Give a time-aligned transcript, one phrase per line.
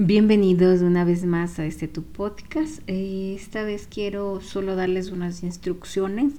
[0.00, 2.82] Bienvenidos una vez más a este tu podcast.
[2.86, 6.34] Eh, esta vez quiero solo darles unas instrucciones.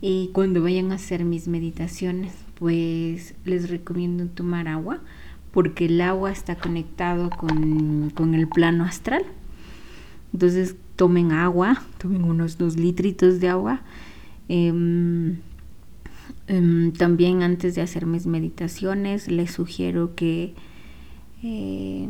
[0.00, 5.00] Y cuando vayan a hacer mis meditaciones, pues les recomiendo tomar agua,
[5.50, 9.24] porque el agua está conectado con, el plano astral.
[10.32, 13.82] Entonces tomen agua, tomen unos dos litritos de agua.
[14.48, 15.38] Em,
[16.46, 20.54] em, también antes de hacer mis meditaciones, les sugiero que
[21.42, 22.08] eh,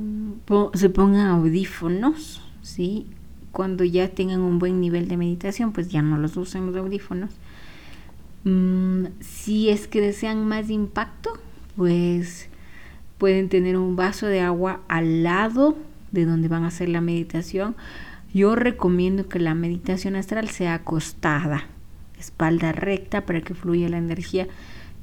[0.75, 3.07] se pongan audífonos, ¿sí?
[3.53, 7.31] Cuando ya tengan un buen nivel de meditación, pues ya no los usen los audífonos.
[8.45, 11.31] Mm, si es que desean más impacto,
[11.77, 12.49] pues
[13.19, 15.77] pueden tener un vaso de agua al lado
[16.11, 17.77] de donde van a hacer la meditación.
[18.33, 21.65] Yo recomiendo que la meditación astral sea acostada,
[22.19, 24.49] espalda recta para que fluya la energía.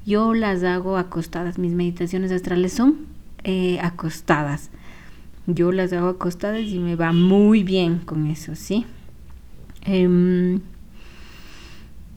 [0.06, 4.70] Yo las hago acostadas, mis meditaciones astrales son eh, acostadas.
[5.46, 8.84] Yo las hago acostadas y me va muy bien con eso, ¿sí?
[9.82, 10.60] Em,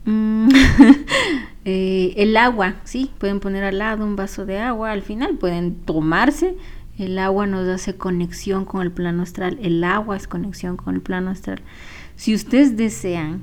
[1.64, 5.76] eh, el agua, sí, pueden poner al lado un vaso de agua, al final pueden
[5.76, 6.56] tomarse.
[6.98, 11.00] El agua nos hace conexión con el plano astral, el agua es conexión con el
[11.00, 11.62] plano astral.
[12.16, 13.42] Si ustedes desean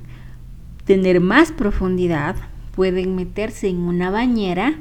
[0.84, 2.36] tener más profundidad,
[2.74, 4.74] pueden meterse en una bañera,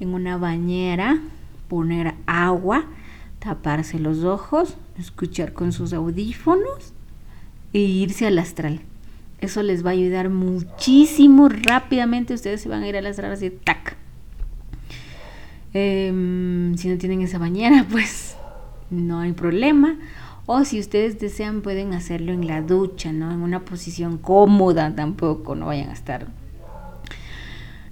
[0.00, 1.20] en una bañera
[1.72, 2.84] poner agua,
[3.38, 6.92] taparse los ojos, escuchar con sus audífonos
[7.72, 8.82] e irse al astral.
[9.40, 11.48] Eso les va a ayudar muchísimo.
[11.48, 13.96] Rápidamente ustedes se van a ir al astral así, tac.
[15.72, 18.36] Em, si no tienen esa bañera, pues
[18.90, 19.96] no hay problema.
[20.44, 23.32] O si ustedes desean, pueden hacerlo en la ducha, ¿no?
[23.32, 26.26] En una posición cómoda tampoco, no vayan a estar.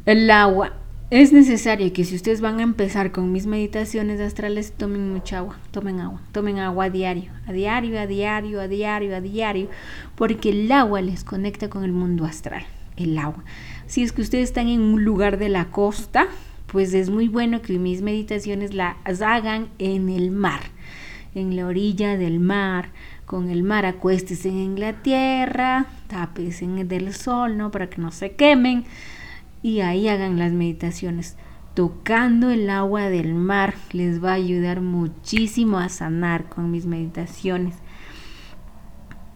[0.04, 0.74] El agua
[1.10, 5.58] es necesario que si ustedes van a empezar con mis meditaciones astrales, tomen mucha agua,
[5.72, 9.68] tomen agua, tomen agua a diario, a diario, a diario, a diario, a diario,
[10.14, 12.64] porque el agua les conecta con el mundo astral,
[12.96, 13.44] el agua.
[13.86, 16.28] Si es que ustedes están en un lugar de la costa,
[16.68, 20.60] pues es muy bueno que mis meditaciones las hagan en el mar,
[21.34, 22.90] en la orilla del mar,
[23.26, 25.86] con el mar acuéstese en la tierra,
[26.84, 27.72] del sol, ¿no?
[27.72, 28.84] Para que no se quemen
[29.62, 31.36] y ahí hagan las meditaciones.
[31.74, 37.76] Tocando el agua del mar les va a ayudar muchísimo a sanar con mis meditaciones.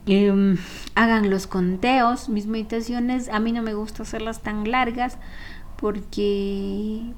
[0.06, 0.58] Em,
[0.94, 5.18] hagan los conteos, mis meditaciones, a mí no me gusta hacerlas tan largas
[5.76, 7.14] porque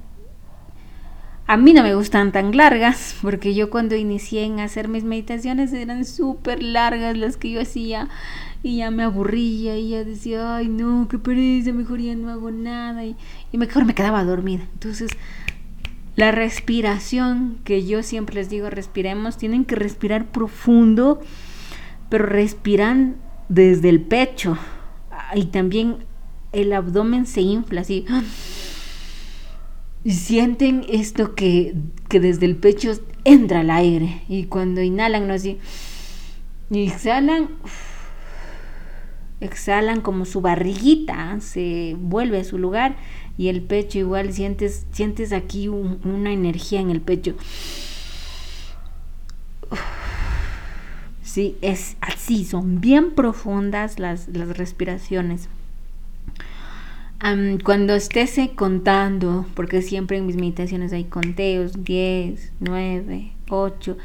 [1.47, 5.71] a mí no me gustan tan largas, porque yo cuando inicié en hacer mis meditaciones
[5.71, 8.09] eran súper largas las que yo hacía
[8.63, 12.51] y ya me aburría y ya decía, ay no, qué pereza, mejor ya no hago
[12.51, 13.15] nada y,
[13.53, 14.67] mejor me quedaba dormida.
[14.73, 15.11] Entonces,
[16.17, 21.21] la respiración que yo siempre les digo, respiremos, tienen que respirar profundo,
[22.09, 23.15] pero respiran
[23.47, 24.57] desde el pecho
[25.33, 25.99] y también
[26.51, 28.05] el abdomen se infla así.
[30.05, 31.75] Sienten esto que,
[32.07, 32.91] que desde el pecho
[33.23, 34.21] entra el aire.
[34.29, 35.57] Y cuando inhalan, no así,
[36.69, 37.49] y exhalan,
[39.39, 42.97] exhalan como su barriguita se vuelve a su lugar
[43.37, 47.35] y el pecho igual sientes sientes aquí una energía en el pecho.
[51.21, 55.49] Sí es así son bien profundas las, las respiraciones
[57.63, 63.97] cuando estés contando porque siempre en mis meditaciones hay conteos 10 9 8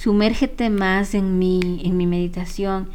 [0.00, 2.88] sumérgete más en mi en mi meditación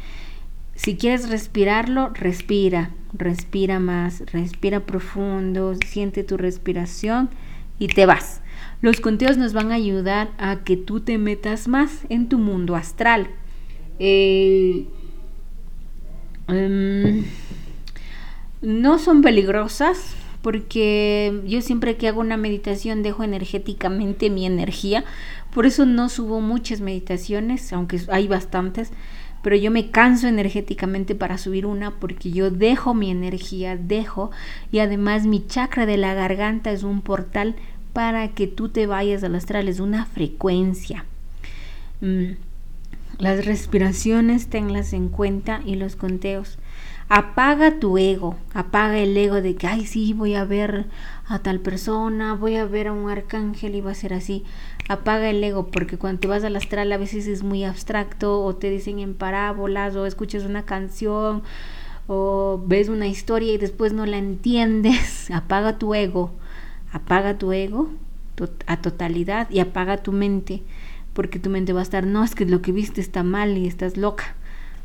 [0.76, 7.30] si quieres respirarlo, respira, respira más, respira profundo, siente tu respiración
[7.78, 8.42] y te vas.
[8.82, 12.76] Los conteos nos van a ayudar a que tú te metas más en tu mundo
[12.76, 13.28] astral.
[13.98, 14.84] Eh,
[18.62, 25.04] no son peligrosas porque yo siempre que hago una meditación dejo energéticamente mi energía.
[25.52, 28.92] Por eso no subo muchas meditaciones, aunque hay bastantes
[29.46, 34.32] pero yo me canso energéticamente para subir una porque yo dejo mi energía, dejo,
[34.72, 37.54] y además mi chakra de la garganta es un portal
[37.92, 41.04] para que tú te vayas al astral, es una frecuencia.
[42.00, 42.32] Mm,
[43.18, 46.58] las respiraciones tenlas en cuenta y los conteos.
[47.08, 50.86] Apaga tu ego, apaga el ego de que, ay, sí, voy a ver
[51.28, 54.44] a tal persona, voy a ver a un arcángel y va a ser así.
[54.88, 58.56] Apaga el ego, porque cuando te vas al astral a veces es muy abstracto, o
[58.56, 61.44] te dicen en parábolas, o escuchas una canción,
[62.08, 65.30] o ves una historia y después no la entiendes.
[65.32, 66.32] Apaga tu ego,
[66.92, 67.88] apaga tu ego
[68.66, 70.62] a totalidad y apaga tu mente
[71.16, 73.66] porque tu mente va a estar, no, es que lo que viste está mal y
[73.66, 74.35] estás loca.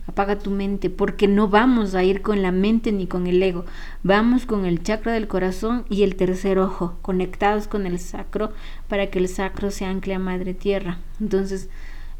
[0.07, 3.65] Apaga tu mente, porque no vamos a ir con la mente ni con el ego.
[4.03, 8.51] Vamos con el chakra del corazón y el tercer ojo, conectados con el sacro,
[8.88, 11.00] para que el sacro se ancle a Madre Tierra.
[11.19, 11.69] Entonces,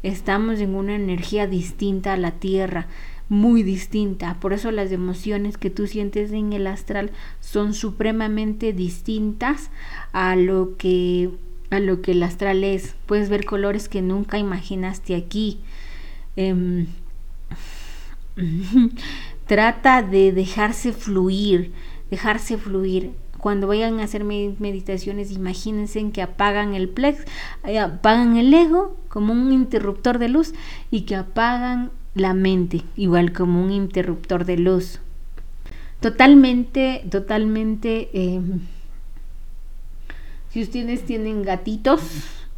[0.02, 2.86] estamos en una energía distinta a la Tierra
[3.32, 4.36] muy distinta.
[4.40, 9.70] Por eso las emociones que tú sientes en el astral son supremamente distintas
[10.12, 11.30] a lo que
[11.70, 12.94] a lo que el astral es.
[13.06, 15.60] Puedes ver colores que nunca imaginaste aquí.
[16.36, 16.86] Em,
[19.46, 21.72] trata de dejarse fluir,
[22.10, 23.10] dejarse fluir.
[23.38, 27.24] Cuando vayan a hacer meditaciones, imagínense en que apagan el plex,
[27.64, 30.54] eh, apagan el ego como un interruptor de luz
[30.92, 35.00] y que apagan la mente, igual como un interruptor de luz.
[36.00, 38.10] Totalmente, totalmente.
[38.12, 38.60] Em,
[40.50, 42.02] si ustedes tienen gatitos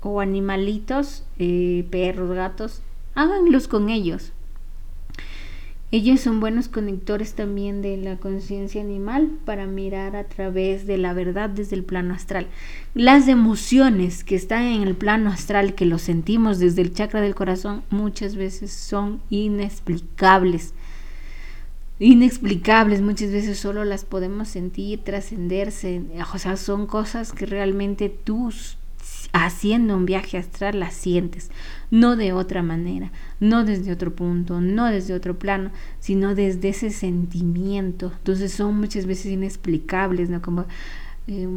[0.00, 2.82] o animalitos, eh, perros, gatos,
[3.14, 4.32] háganlos con ellos.
[5.94, 11.12] Ellos son buenos conectores también de la conciencia animal para mirar a través de la
[11.12, 12.48] verdad desde el plano astral.
[12.94, 17.36] Las emociones que están en el plano astral, que lo sentimos desde el chakra del
[17.36, 20.74] corazón, muchas veces son inexplicables.
[22.00, 26.02] Inexplicables, muchas veces solo las podemos sentir, trascenderse.
[26.34, 28.50] O sea, son cosas que realmente tú
[29.34, 31.50] haciendo un viaje astral la sientes,
[31.90, 33.10] no de otra manera,
[33.40, 38.12] no desde otro punto, no desde otro plano, sino desde ese sentimiento.
[38.16, 40.40] Entonces son muchas veces inexplicables, ¿no?
[40.40, 40.66] Como
[41.26, 41.48] eh,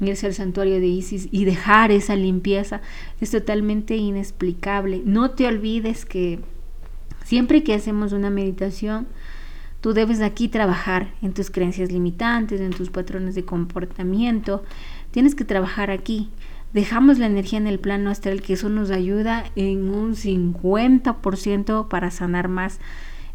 [0.00, 2.80] irse al santuario de Isis y dejar esa limpieza
[3.20, 5.02] es totalmente inexplicable.
[5.04, 6.40] No te olvides que
[7.24, 9.06] siempre que hacemos una meditación,
[9.80, 14.64] tú debes aquí trabajar en tus creencias limitantes, en tus patrones de comportamiento.
[15.12, 16.28] Tienes que trabajar aquí
[16.72, 22.10] dejamos la energía en el plano astral, que eso nos ayuda en un 50% para
[22.10, 22.78] sanar más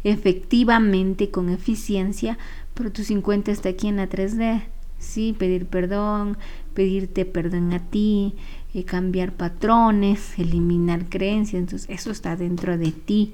[0.04, 2.38] efectivamente, con eficiencia,
[2.74, 4.62] pero tu 50 está aquí en la 3D.
[4.98, 6.36] Sí, pedir perdón,
[6.74, 8.34] pedirte perdón a ti,
[8.74, 13.32] eh, cambiar patrones, eliminar creencias, entonces eso está dentro de ti,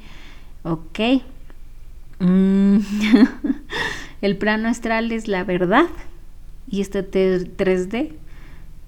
[0.62, 1.23] ¿ok?
[2.19, 2.79] Mm.
[4.21, 5.87] el plano astral es la verdad
[6.69, 8.12] y este 3D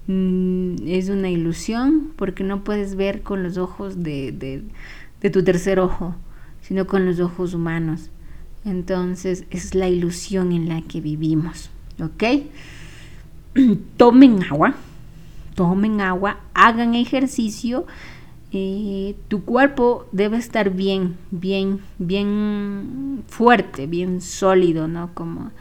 [0.07, 5.79] Mm, es una ilusión porque no puedes ver con los ojos de, de, tu tercer
[5.81, 6.15] ojo,
[6.61, 8.09] sino con los ojos humanos.
[8.63, 11.69] Entonces es la ilusión en la que vivimos.
[12.01, 12.23] ¿Ok?
[13.97, 14.75] tomen agua,
[15.55, 17.85] tomen agua, hagan ejercicio.
[18.53, 25.13] Eh, tu cuerpo debe estar bien, bien, bien fuerte, bien sólido, ¿no?
[25.13, 25.51] Como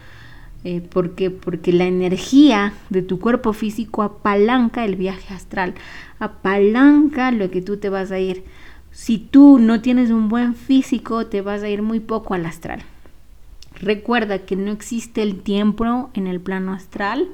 [0.69, 5.75] eh, porque, porque la energía de tu cuerpo físico apalanca el viaje astral,
[6.19, 8.43] apalanca lo que tú te vas a ir.
[8.91, 12.83] Si tú no tienes un buen físico, te vas a ir muy poco al astral.
[13.81, 17.29] Recuerda que no existe el tiempo en el plano astral.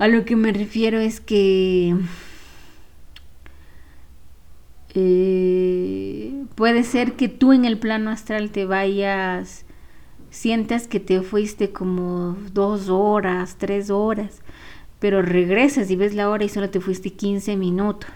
[0.00, 1.94] A lo que me refiero es que
[4.94, 9.66] eh, puede ser que tú en el plano astral te vayas
[10.32, 14.40] sientas que te fuiste como dos horas, tres horas,
[14.98, 18.10] pero regresas y ves la hora y solo te fuiste 15 minutos.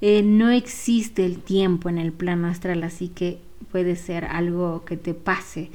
[0.00, 3.38] Eh, no existe el tiempo en el plano astral, así que
[3.70, 5.70] puede ser algo que te pase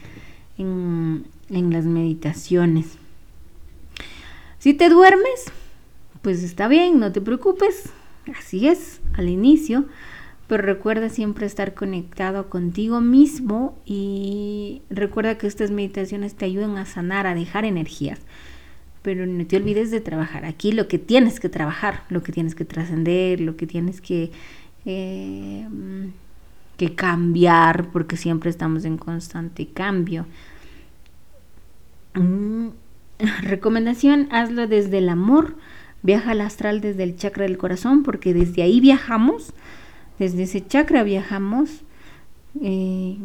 [0.57, 2.97] en, en las meditaciones.
[4.59, 5.45] Si te duermes,
[6.21, 7.89] pues está bien, no te preocupes,
[8.37, 9.85] así es, al inicio
[10.49, 16.87] pero recuerda siempre estar conectado contigo mismo y recuerda que estas meditaciones te ayudan a
[16.87, 18.19] sanar, a dejar energías.
[19.03, 22.55] Pero no te olvides de trabajar aquí lo que tienes que trabajar, lo que tienes
[22.55, 24.31] que trascender, lo que tienes que,
[24.85, 25.67] eh,
[26.77, 30.25] que cambiar, porque siempre estamos en constante cambio.
[32.15, 32.69] Mm,
[33.43, 35.57] recomendación, hazlo desde el amor,
[36.01, 39.53] viaja al astral desde el chakra del corazón, porque desde ahí viajamos
[40.19, 41.81] desde ese chakra viajamos.
[42.61, 43.17] Eh,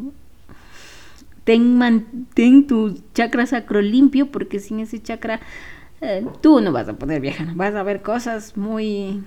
[1.45, 5.41] ten, tu chakra sacro limpio porque sin ese chakra
[6.01, 7.55] eh, tú no vas a poder viajar.
[7.55, 9.23] Vas a ver cosas muy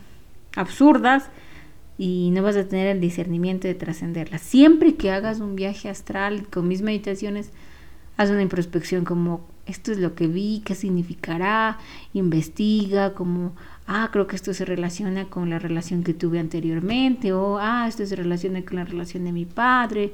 [0.56, 1.30] absurdas
[1.98, 4.42] y no vas a tener el discernimiento de trascenderlas.
[4.42, 7.52] Siempre que hagas un viaje astral con mis meditaciones,
[8.18, 11.78] haz una introspección como esto es lo que vi, qué significará,
[12.14, 13.54] investiga como
[13.88, 18.06] ah, creo que esto se relaciona con la relación que tuve anteriormente, o ah, esto
[18.06, 20.14] se relaciona con la relación de mi padre.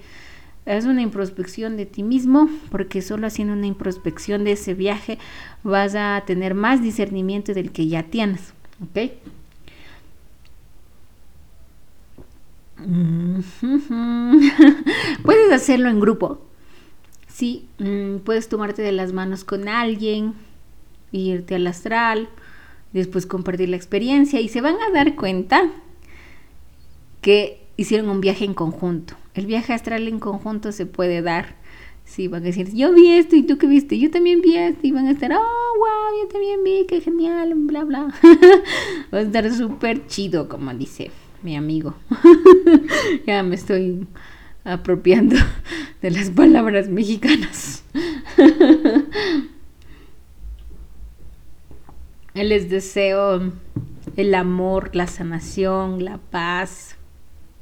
[0.65, 5.17] Es una introspección de ti mismo, porque solo haciendo una introspección de ese viaje
[5.63, 9.11] vas a tener más discernimiento del que ya tienes, ¿ok?
[15.23, 16.41] puedes hacerlo en grupo.
[17.27, 20.33] Sí, mm, puedes tomarte de las manos con alguien,
[21.11, 22.29] irte al astral,
[22.93, 25.69] después compartir la experiencia y se van a dar cuenta
[27.21, 29.15] que hicieron un viaje en conjunto.
[29.33, 31.55] El viaje astral en conjunto se puede dar.
[32.05, 34.81] Sí, van a decir, yo vi esto y tú qué viste, yo también vi esto
[34.83, 38.13] y van a estar, oh, wow, yo también vi, qué genial, bla, bla.
[39.13, 41.95] Va a estar súper chido, como dice mi amigo.
[43.25, 44.05] ya me estoy
[44.65, 45.35] apropiando
[46.01, 47.83] de las palabras mexicanas.
[52.33, 53.51] Les deseo
[54.17, 56.97] el amor, la sanación, la paz,